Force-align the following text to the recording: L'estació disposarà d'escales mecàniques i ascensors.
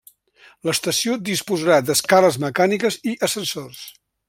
L'estació 0.69 1.17
disposarà 1.27 1.77
d'escales 1.91 2.41
mecàniques 2.47 2.99
i 3.13 3.15
ascensors. 3.29 3.87